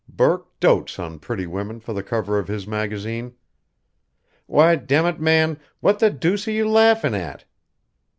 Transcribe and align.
Burke 0.09 0.47
dotes 0.59 0.97
on 0.97 1.19
pretty 1.19 1.45
women 1.45 1.79
for 1.79 1.93
the 1.93 2.01
cover 2.01 2.39
of 2.39 2.47
his 2.47 2.65
magazine. 2.65 3.35
Why, 4.47 4.75
demmit, 4.75 5.19
man, 5.19 5.59
what 5.79 5.99
the 5.99 6.09
deuce 6.09 6.47
are 6.47 6.51
you 6.51 6.67
laughing 6.67 7.13
at?" 7.13 7.45